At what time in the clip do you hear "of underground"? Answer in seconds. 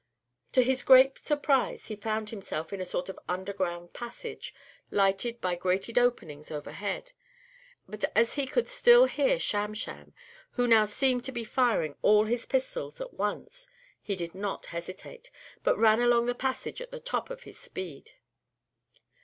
3.07-3.93